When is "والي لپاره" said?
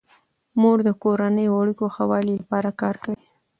2.11-2.69